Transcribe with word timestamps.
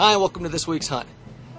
Hi, 0.00 0.16
welcome 0.16 0.44
to 0.44 0.48
this 0.48 0.66
week's 0.66 0.88
hunt. 0.88 1.06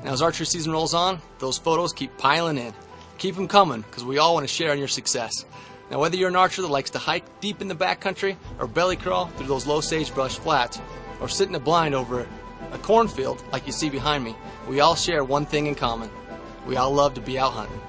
Now, 0.04 0.14
as 0.14 0.24
archery 0.24 0.48
season 0.48 0.72
rolls 0.72 0.96
on, 0.96 1.22
those 1.38 1.60
photos 1.60 1.94
keep 1.94 2.18
piling 2.18 2.58
in. 2.58 2.74
Keep 3.20 3.36
them 3.36 3.48
coming, 3.48 3.82
because 3.82 4.04
we 4.04 4.18
all 4.18 4.34
want 4.34 4.48
to 4.48 4.52
share 4.52 4.74
in 4.74 4.80
your 4.80 4.88
success. 4.88 5.46
Now, 5.92 6.00
whether 6.00 6.16
you're 6.16 6.30
an 6.30 6.36
archer 6.36 6.64
that 6.64 6.68
likes 6.68 6.90
to 6.90 6.98
hike 6.98 7.40
deep 7.40 7.62
in 7.62 7.68
the 7.68 7.76
backcountry, 7.76 8.36
or 8.58 8.66
belly 8.66 8.96
crawl 8.96 9.28
through 9.28 9.46
those 9.46 9.68
low 9.68 9.80
sagebrush 9.80 10.40
flats, 10.40 10.82
or 11.20 11.30
sit 11.30 11.50
in 11.50 11.54
a 11.54 11.60
blind 11.60 11.94
over 11.94 12.28
a 12.72 12.80
cornfield 12.80 13.44
like 13.52 13.68
you 13.68 13.72
see 13.72 13.92
behind 13.92 14.24
me, 14.24 14.36
we 14.68 14.80
all 14.80 14.96
share 14.96 15.24
one 15.24 15.46
thing 15.46 15.68
in 15.68 15.76
common. 15.76 16.10
We 16.66 16.78
all 16.78 16.92
love 16.92 17.14
to 17.14 17.22
be 17.22 17.38
out 17.38 17.54
hunting. 17.54 17.80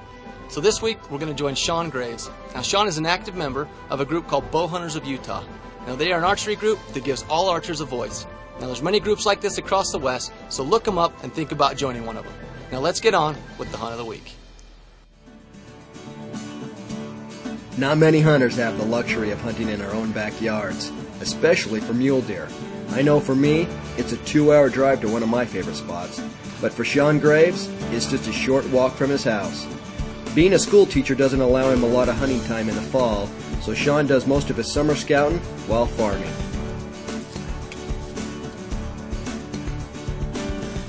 So 0.49 0.61
this 0.61 0.83
week, 0.83 0.99
we're 1.09 1.17
going 1.17 1.35
to 1.35 1.43
join 1.43 1.55
Sean 1.55 1.89
Graves. 1.89 2.29
Now, 2.53 2.61
Sean 2.61 2.87
is 2.87 2.99
an 2.99 3.07
active 3.07 3.33
member 3.33 3.67
of 3.89 4.01
a 4.01 4.05
group 4.05 4.27
called 4.27 4.51
Bow 4.51 4.67
Hunters 4.67 4.95
of 4.95 5.07
Utah. 5.07 5.43
Now, 5.87 5.95
they 5.95 6.11
are 6.11 6.19
an 6.19 6.25
archery 6.25 6.55
group 6.55 6.77
that 6.93 7.03
gives 7.03 7.25
all 7.27 7.49
archers 7.49 7.81
a 7.81 7.85
voice. 7.85 8.27
Now, 8.59 8.67
there's 8.67 8.81
many 8.81 8.99
groups 8.99 9.25
like 9.25 9.41
this 9.41 9.57
across 9.57 9.91
the 9.91 9.99
West, 9.99 10.31
so 10.49 10.63
look 10.63 10.83
them 10.83 10.97
up 10.97 11.23
and 11.23 11.33
think 11.33 11.51
about 11.51 11.75
joining 11.75 12.05
one 12.05 12.17
of 12.17 12.23
them. 12.23 12.33
Now, 12.71 12.79
let's 12.79 12.99
get 12.99 13.13
on 13.13 13.35
with 13.57 13.71
the 13.71 13.77
hunt 13.77 13.91
of 13.91 13.97
the 13.97 14.05
week. 14.05 14.33
Not 17.77 17.97
many 17.97 18.21
hunters 18.21 18.55
have 18.57 18.77
the 18.77 18.85
luxury 18.85 19.31
of 19.31 19.41
hunting 19.41 19.69
in 19.69 19.79
their 19.79 19.91
own 19.93 20.11
backyards, 20.11 20.91
especially 21.21 21.79
for 21.79 21.93
mule 21.93 22.21
deer. 22.21 22.47
I 22.91 23.01
know 23.01 23.19
for 23.19 23.33
me, 23.33 23.67
it's 23.97 24.11
a 24.11 24.17
two 24.17 24.53
hour 24.53 24.69
drive 24.69 25.01
to 25.01 25.07
one 25.07 25.23
of 25.23 25.29
my 25.29 25.43
favorite 25.43 25.75
spots, 25.75 26.21
but 26.61 26.71
for 26.71 26.85
Sean 26.85 27.17
Graves, 27.17 27.67
it's 27.91 28.05
just 28.05 28.27
a 28.27 28.31
short 28.31 28.69
walk 28.69 28.93
from 28.93 29.09
his 29.09 29.23
house. 29.23 29.65
Being 30.35 30.53
a 30.53 30.59
school 30.59 30.85
teacher 30.85 31.15
doesn't 31.15 31.41
allow 31.41 31.71
him 31.71 31.83
a 31.83 31.87
lot 31.87 32.09
of 32.09 32.15
hunting 32.15 32.43
time 32.45 32.69
in 32.69 32.75
the 32.75 32.81
fall, 32.81 33.27
so 33.61 33.73
Sean 33.73 34.05
does 34.05 34.27
most 34.27 34.51
of 34.51 34.57
his 34.57 34.71
summer 34.71 34.93
scouting 34.93 35.39
while 35.67 35.87
farming. 35.87 36.31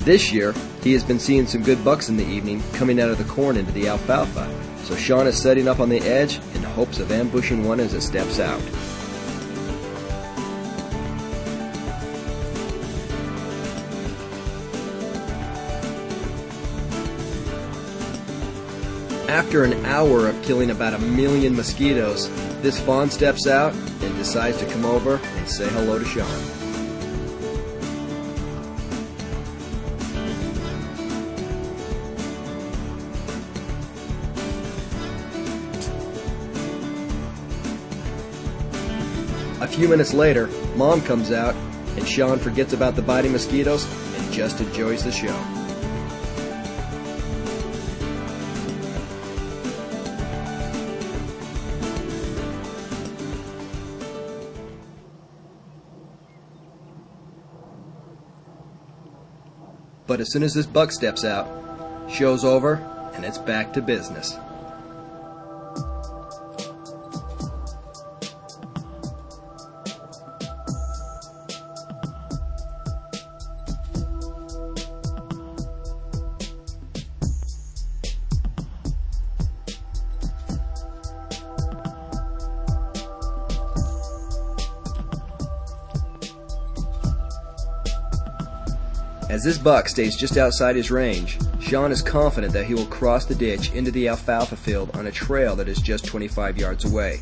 This 0.04 0.30
year, 0.30 0.52
he 0.82 0.92
has 0.92 1.02
been 1.02 1.18
seeing 1.18 1.46
some 1.46 1.62
good 1.62 1.82
bucks 1.82 2.10
in 2.10 2.18
the 2.18 2.26
evening 2.26 2.62
coming 2.74 3.00
out 3.00 3.08
of 3.08 3.16
the 3.16 3.24
corn 3.24 3.56
into 3.56 3.72
the 3.72 3.88
alfalfa, 3.88 4.46
so 4.82 4.94
Sean 4.96 5.26
is 5.26 5.40
setting 5.40 5.66
up 5.66 5.80
on 5.80 5.88
the 5.88 6.00
edge 6.00 6.40
in 6.54 6.62
hopes 6.62 6.98
of 6.98 7.10
ambushing 7.10 7.64
one 7.64 7.80
as 7.80 7.94
it 7.94 8.02
steps 8.02 8.38
out. 8.38 8.60
After 19.30 19.64
an 19.64 19.86
hour 19.86 20.28
of 20.28 20.42
killing 20.42 20.68
about 20.68 20.92
a 20.92 20.98
million 20.98 21.56
mosquitoes, 21.56 22.28
this 22.60 22.78
fawn 22.78 23.08
steps 23.08 23.46
out 23.46 23.72
and 23.72 24.14
decides 24.16 24.58
to 24.58 24.66
come 24.66 24.84
over 24.84 25.16
and 25.16 25.48
say 25.48 25.66
hello 25.70 25.98
to 25.98 26.04
Sean. 26.04 26.63
A 39.64 39.66
few 39.66 39.88
minutes 39.88 40.12
later, 40.12 40.48
Mom 40.76 41.00
comes 41.00 41.32
out, 41.32 41.54
and 41.96 42.06
Sean 42.06 42.38
forgets 42.38 42.74
about 42.74 42.96
the 42.96 43.02
biting 43.02 43.32
mosquitoes 43.32 43.86
and 44.14 44.30
just 44.30 44.60
enjoys 44.60 45.02
the 45.02 45.10
show. 45.10 45.34
But 60.06 60.20
as 60.20 60.30
soon 60.30 60.42
as 60.42 60.52
this 60.52 60.66
buck 60.66 60.92
steps 60.92 61.24
out, 61.24 61.48
show's 62.10 62.44
over, 62.44 62.74
and 63.14 63.24
it's 63.24 63.38
back 63.38 63.72
to 63.72 63.80
business. 63.80 64.36
As 89.30 89.42
this 89.42 89.56
buck 89.56 89.88
stays 89.88 90.16
just 90.16 90.36
outside 90.36 90.76
his 90.76 90.90
range, 90.90 91.38
Sean 91.58 91.90
is 91.90 92.02
confident 92.02 92.52
that 92.52 92.66
he 92.66 92.74
will 92.74 92.86
cross 92.86 93.24
the 93.24 93.34
ditch 93.34 93.72
into 93.72 93.90
the 93.90 94.08
alfalfa 94.08 94.54
field 94.54 94.94
on 94.94 95.06
a 95.06 95.12
trail 95.12 95.56
that 95.56 95.66
is 95.66 95.78
just 95.78 96.04
25 96.04 96.58
yards 96.58 96.84
away. 96.84 97.20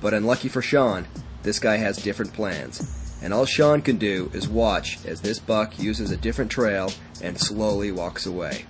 But 0.00 0.14
unlucky 0.14 0.48
for 0.48 0.62
Sean, 0.62 1.06
this 1.42 1.58
guy 1.58 1.76
has 1.76 1.98
different 1.98 2.32
plans. 2.32 3.18
And 3.20 3.34
all 3.34 3.44
Sean 3.44 3.82
can 3.82 3.98
do 3.98 4.30
is 4.32 4.48
watch 4.48 5.04
as 5.04 5.20
this 5.20 5.38
buck 5.38 5.78
uses 5.78 6.10
a 6.10 6.16
different 6.16 6.50
trail 6.50 6.90
and 7.22 7.38
slowly 7.38 7.92
walks 7.92 8.24
away. 8.24 8.64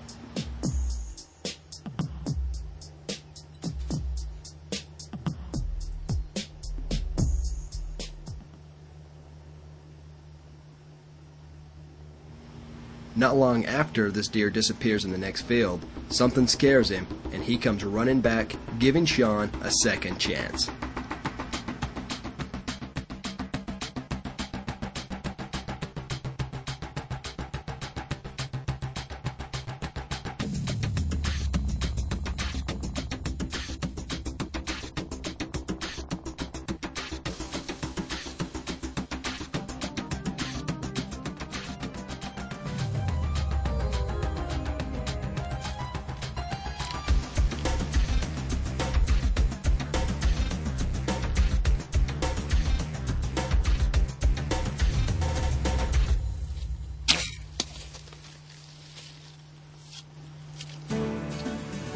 Not 13.19 13.37
long 13.37 13.67
after 13.67 14.13
this 14.13 14.29
deer 14.29 14.49
disappears 14.49 15.05
in 15.05 15.11
the 15.11 15.19
next 15.19 15.43
field, 15.43 15.85
something 16.09 16.47
scares 16.47 16.89
him, 16.89 17.05
and 17.33 17.43
he 17.43 17.59
comes 17.59 17.83
running 17.83 18.21
back, 18.21 18.55
giving 18.79 19.05
Sean 19.05 19.51
a 19.61 19.73
second 19.83 20.21
chance. 20.21 20.71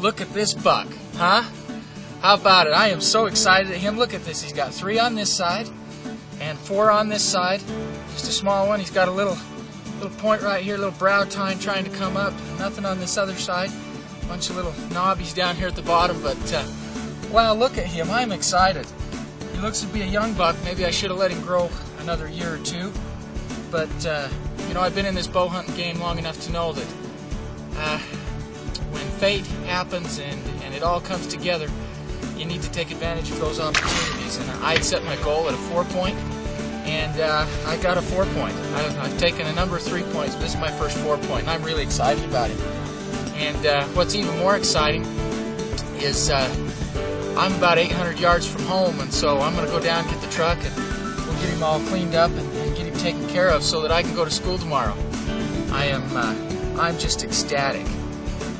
Look 0.03 0.19
at 0.19 0.33
this 0.33 0.53
buck, 0.53 0.89
huh? 1.15 1.43
How 2.21 2.33
about 2.33 2.67
it? 2.67 2.73
I 2.73 2.89
am 2.89 2.99
so 2.99 3.27
excited 3.27 3.71
at 3.71 3.77
him. 3.77 3.97
Look 3.97 4.13
at 4.13 4.25
this. 4.25 4.41
He's 4.41 4.51
got 4.51 4.73
three 4.73 4.99
on 4.99 5.15
this 5.15 5.33
side 5.33 5.69
and 6.41 6.57
four 6.57 6.91
on 6.91 7.07
this 7.07 7.23
side. 7.23 7.61
Just 8.11 8.27
a 8.27 8.33
small 8.33 8.67
one. 8.67 8.81
He's 8.81 8.91
got 8.91 9.07
a 9.07 9.11
little 9.11 9.37
little 10.01 10.17
point 10.17 10.41
right 10.41 10.61
here, 10.61 10.75
little 10.75 10.91
brow 10.91 11.23
tine 11.23 11.57
trying 11.57 11.85
to 11.85 11.89
come 11.91 12.17
up. 12.17 12.33
Nothing 12.59 12.83
on 12.83 12.99
this 12.99 13.17
other 13.17 13.33
side. 13.35 13.71
Bunch 14.27 14.49
of 14.49 14.57
little 14.57 14.73
knobbies 14.91 15.33
down 15.33 15.55
here 15.55 15.69
at 15.69 15.75
the 15.77 15.81
bottom. 15.83 16.21
But 16.21 16.53
uh, 16.53 16.65
wow, 17.31 17.53
look 17.53 17.77
at 17.77 17.85
him. 17.85 18.11
I'm 18.11 18.33
excited. 18.33 18.85
He 19.53 19.59
looks 19.59 19.79
to 19.79 19.87
be 19.87 20.01
a 20.01 20.05
young 20.05 20.33
buck. 20.33 20.57
Maybe 20.65 20.83
I 20.83 20.91
should 20.91 21.11
have 21.11 21.19
let 21.19 21.31
him 21.31 21.39
grow 21.43 21.69
another 21.99 22.27
year 22.27 22.55
or 22.55 22.59
two. 22.59 22.91
But 23.71 24.05
uh, 24.05 24.27
you 24.67 24.73
know, 24.73 24.81
I've 24.81 24.95
been 24.95 25.05
in 25.05 25.15
this 25.15 25.27
bow 25.27 25.47
hunting 25.47 25.75
game 25.75 25.97
long 26.01 26.17
enough 26.17 26.41
to 26.41 26.51
know 26.51 26.73
that. 26.73 26.87
Uh, 27.77 27.99
fate 29.23 29.47
happens 29.67 30.19
and, 30.19 30.41
and 30.63 30.75
it 30.75 30.83
all 30.83 30.99
comes 30.99 31.25
together, 31.27 31.69
you 32.35 32.43
need 32.43 32.61
to 32.61 32.69
take 32.71 32.91
advantage 32.91 33.31
of 33.31 33.39
those 33.39 33.57
opportunities. 33.57 34.35
And 34.37 34.51
I 34.61 34.73
had 34.73 34.83
set 34.83 35.01
my 35.05 35.15
goal 35.23 35.47
at 35.47 35.53
a 35.53 35.57
four 35.71 35.85
point, 35.85 36.17
and 36.83 37.21
uh, 37.21 37.47
I 37.65 37.77
got 37.77 37.97
a 37.97 38.01
four 38.01 38.25
point. 38.25 38.53
I've, 38.53 38.99
I've, 38.99 39.17
taken 39.17 39.47
a 39.47 39.53
number 39.53 39.77
of 39.77 39.81
three 39.81 40.03
points, 40.11 40.35
but 40.35 40.41
this 40.41 40.55
is 40.55 40.59
my 40.59 40.71
first 40.71 40.97
four 40.97 41.15
point, 41.19 41.43
and 41.43 41.51
I'm 41.51 41.63
really 41.63 41.83
excited 41.83 42.21
about 42.25 42.49
it. 42.51 42.59
And 43.37 43.65
uh, 43.65 43.85
what's 43.95 44.13
even 44.13 44.37
more 44.39 44.57
exciting 44.57 45.05
is 46.03 46.29
uh, 46.29 46.53
I'm 47.37 47.55
about 47.55 47.77
800 47.77 48.19
yards 48.19 48.45
from 48.45 48.63
home, 48.63 48.99
and 48.99 49.13
so 49.13 49.39
I'm 49.39 49.55
going 49.55 49.65
to 49.65 49.71
go 49.71 49.79
down, 49.79 50.03
get 50.09 50.19
the 50.19 50.31
truck, 50.31 50.57
and 50.65 50.75
we'll 51.25 51.39
get 51.39 51.47
him 51.47 51.63
all 51.63 51.79
cleaned 51.87 52.15
up 52.15 52.31
and, 52.31 52.39
and, 52.57 52.75
get 52.75 52.87
him 52.87 52.97
taken 52.97 53.25
care 53.29 53.47
of 53.47 53.63
so 53.63 53.79
that 53.83 53.91
I 53.91 54.03
can 54.03 54.15
go 54.15 54.25
to 54.25 54.31
school 54.31 54.57
tomorrow. 54.57 54.97
I 55.71 55.85
am, 55.85 56.03
uh, 56.13 56.77
I'm 56.77 56.97
just 56.99 57.23
ecstatic. 57.23 57.87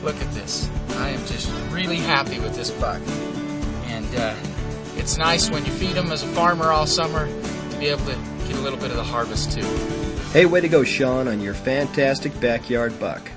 Look 0.04 0.20
at 0.22 0.32
this. 0.34 0.70
I 0.98 1.10
am 1.10 1.26
just 1.28 1.50
really 1.72 1.96
happy 1.96 2.38
with 2.40 2.56
this 2.56 2.72
buck. 2.72 3.02
And 3.86 4.16
uh, 4.16 4.36
it's 4.98 5.18
nice 5.18 5.50
when 5.50 5.66
you 5.66 5.72
feed 5.72 5.96
them 5.96 6.12
as 6.12 6.24
a 6.24 6.28
farmer 6.28 6.72
all 6.72 6.86
summer 6.86 7.26
to 7.26 7.78
be 7.78 7.88
able 7.88 8.06
to 8.06 8.18
get 8.48 8.58
a 8.58 8.62
little 8.62 8.78
bit 8.78 8.92
of 8.92 8.98
the 8.98 9.04
harvest 9.04 9.54
too. 9.54 9.66
Hey, 10.32 10.46
way 10.46 10.60
to 10.60 10.68
go, 10.68 10.84
Sean, 10.84 11.30
on 11.30 11.40
your 11.40 11.54
fantastic 11.54 12.38
backyard 12.42 13.00
buck. 13.00 13.32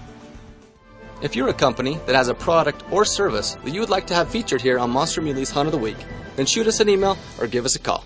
If 1.23 1.37
you're 1.37 1.49
a 1.49 1.55
company 1.55 2.01
that 2.07 2.17
has 2.17 2.29
a 2.29 2.35
product 2.35 2.83
or 2.91 3.05
service 3.05 3.57
that 3.65 3.73
you 3.73 3.81
would 3.81 3.89
like 3.89 4.09
to 4.09 4.15
have 4.15 4.29
featured 4.29 4.61
here 4.61 4.79
on 4.79 4.91
Monster 4.91 5.23
Muley's 5.23 5.51
Hunt 5.51 5.67
of 5.67 5.73
the 5.73 5.79
Week, 5.79 5.97
then 6.35 6.47
shoot 6.47 6.67
us 6.67 6.81
an 6.81 6.89
email 6.89 7.17
or 7.41 7.47
give 7.47 7.65
us 7.65 7.77
a 7.77 7.79
call. 7.79 8.05